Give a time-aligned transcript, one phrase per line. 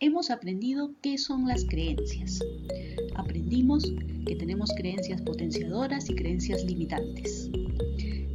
[0.00, 2.40] hemos aprendido qué son las creencias.
[3.16, 3.84] Aprendimos
[4.26, 7.50] que tenemos creencias potenciadoras y creencias limitantes.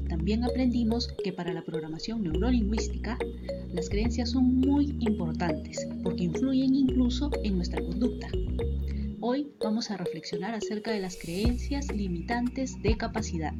[0.08, 3.18] También aprendimos que para la programación neurolingüística
[3.74, 8.28] las creencias son muy importantes porque influyen incluso en nuestra conducta.
[9.20, 13.56] Hoy vamos a reflexionar acerca de las creencias limitantes de capacidad.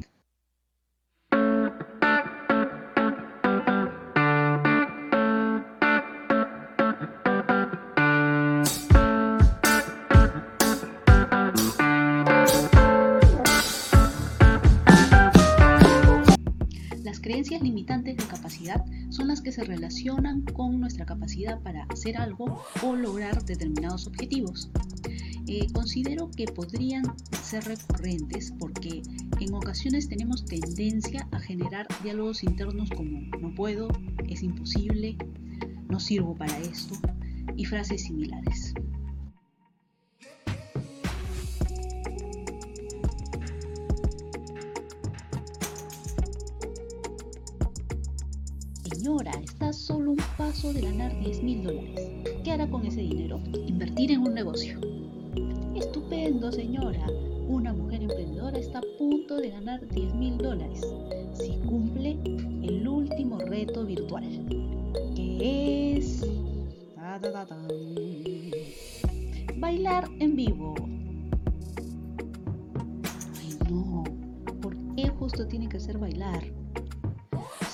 [17.62, 22.96] Limitantes de capacidad son las que se relacionan con nuestra capacidad para hacer algo o
[22.96, 24.70] lograr determinados objetivos.
[25.46, 27.04] Eh, considero que podrían
[27.42, 29.02] ser recurrentes porque
[29.38, 33.88] en ocasiones tenemos tendencia a generar diálogos internos como no puedo,
[34.28, 35.16] es imposible,
[35.88, 36.94] no sirvo para esto
[37.56, 38.74] y frases similares.
[49.06, 52.10] Señora, está solo un paso de ganar 10 mil dólares.
[52.42, 53.38] ¿Qué hará con ese dinero?
[53.68, 54.80] Invertir en un negocio.
[55.76, 57.06] Estupendo, señora.
[57.46, 60.80] Una mujer emprendedora está a punto de ganar 10 mil dólares
[61.34, 62.18] si cumple
[62.64, 64.24] el último reto virtual,
[65.14, 66.26] que es
[69.58, 70.74] bailar en vivo.
[73.38, 74.02] Ay no,
[74.60, 76.42] ¿por qué justo tiene que ser bailar?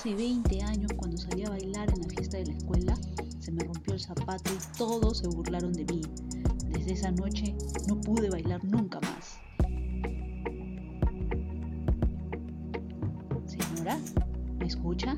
[0.03, 2.97] Hace 20 años cuando salí a bailar en la fiesta de la escuela,
[3.39, 6.01] se me rompió el zapato y todos se burlaron de mí.
[6.67, 7.55] Desde esa noche
[7.87, 9.39] no pude bailar nunca más.
[13.45, 13.97] Señora,
[14.59, 15.15] ¿me escucha?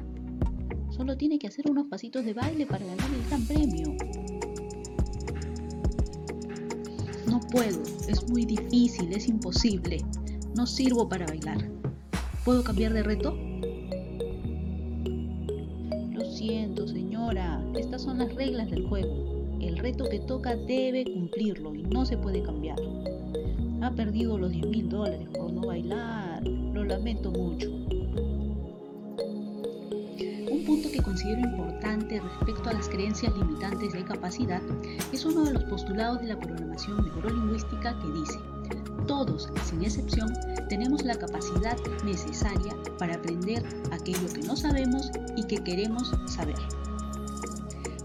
[0.92, 3.88] Solo tiene que hacer unos pasitos de baile para ganar el gran premio.
[7.28, 10.06] No puedo, es muy difícil, es imposible.
[10.56, 11.72] No sirvo para bailar.
[12.44, 13.36] ¿Puedo cambiar de reto?
[16.46, 19.58] Señora, estas son las reglas del juego.
[19.60, 22.78] El reto que toca debe cumplirlo y no se puede cambiar.
[23.82, 26.48] Ha perdido los 10 mil dólares por no bailar.
[26.48, 27.72] Lo lamento mucho.
[30.52, 34.62] Un punto que considero importante respecto a las creencias limitantes de capacidad
[35.12, 38.40] es uno de los postulados de la programación neurolingüística que dice,
[39.08, 40.34] todos, sin excepción,
[40.70, 46.56] tenemos la capacidad necesaria para aprender aquello que no sabemos y que queremos saber.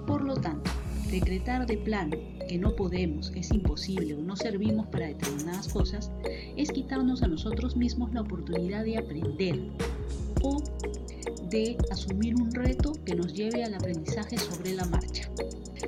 [0.06, 0.70] Por lo tanto,
[1.10, 2.16] decretar de plano
[2.48, 6.10] que no podemos, es imposible o no servimos para determinadas cosas
[6.56, 9.70] es quitarnos a nosotros mismos la oportunidad de aprender
[10.42, 10.62] o
[11.48, 15.28] de asumir un reto que nos lleve al aprendizaje sobre la marcha.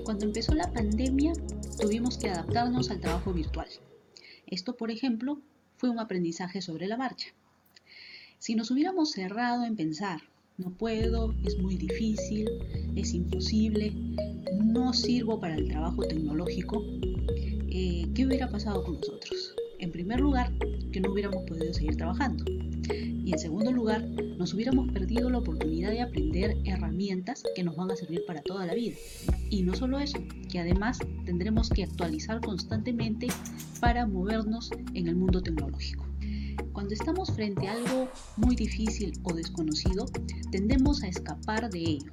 [0.04, 1.33] Cuando empezó la pandemia,
[1.81, 3.69] tuvimos que adaptarnos al trabajo virtual.
[4.52, 5.40] Esto, por ejemplo,
[5.78, 7.28] fue un aprendizaje sobre la marcha.
[8.38, 10.20] Si nos hubiéramos cerrado en pensar,
[10.58, 12.46] no puedo, es muy difícil,
[12.94, 13.94] es imposible,
[14.62, 16.84] no sirvo para el trabajo tecnológico,
[17.70, 19.54] eh, ¿qué hubiera pasado con nosotros?
[19.82, 20.53] En primer lugar,
[20.93, 22.44] que no hubiéramos podido seguir trabajando.
[22.88, 24.06] Y en segundo lugar,
[24.38, 28.65] nos hubiéramos perdido la oportunidad de aprender herramientas que nos van a servir para toda
[28.65, 28.94] la vida.
[29.50, 33.26] Y no solo eso, que además tendremos que actualizar constantemente
[33.81, 36.06] para movernos en el mundo tecnológico.
[36.71, 40.06] Cuando estamos frente a algo muy difícil o desconocido,
[40.53, 42.12] tendemos a escapar de ello,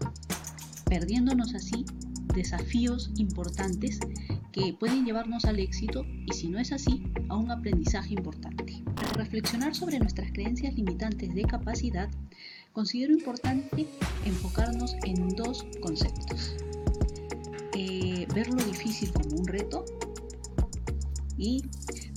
[0.86, 1.86] perdiéndonos así
[2.34, 4.00] desafíos importantes
[4.52, 8.84] que pueden llevarnos al éxito y si no es así, a un aprendizaje importante.
[8.96, 12.10] Para reflexionar sobre nuestras creencias limitantes de capacidad,
[12.74, 13.88] considero importante
[14.26, 16.56] enfocarnos en dos conceptos.
[17.74, 19.86] Eh, ver lo difícil como un reto
[21.38, 21.64] y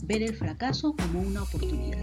[0.04, 2.02] ver el fracaso como una oportunidad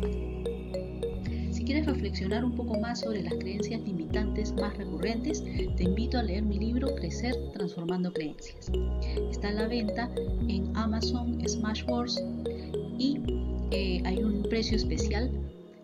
[1.70, 6.42] quieres reflexionar un poco más sobre las creencias limitantes más recurrentes, te invito a leer
[6.42, 8.72] mi libro Crecer Transformando Creencias.
[9.30, 10.10] Está a la venta
[10.48, 12.24] en Amazon Smashwords
[12.98, 13.22] y
[13.70, 15.30] eh, hay un precio especial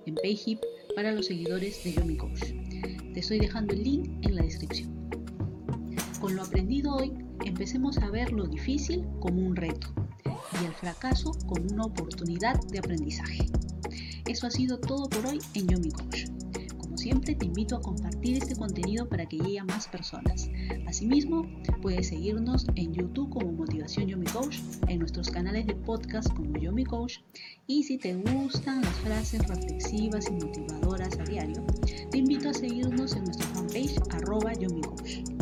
[0.08, 0.60] en PayHip
[0.96, 2.42] para los seguidores de Yomi Coach.
[3.14, 4.90] Te estoy dejando el link en la descripción.
[6.20, 7.14] Con lo aprendido hoy,
[7.46, 9.94] empecemos a ver lo difícil como un reto
[10.26, 13.46] y el fracaso como una oportunidad de aprendizaje.
[14.26, 16.26] Eso ha sido todo por hoy en Yomi Coach.
[16.80, 20.50] Como siempre, te invito a compartir este contenido para que llegue a más personas.
[20.88, 21.48] Asimismo,
[21.82, 24.58] puedes seguirnos en YouTube como Motivación Yomi Coach,
[24.88, 27.20] en nuestros canales de podcast como Yomi Coach.
[27.68, 31.64] Y si te gustan las frases reflexivas y motivadoras a diario,
[32.10, 35.35] te invito a seguirnos en nuestra fanpage arroba Yomi Coach.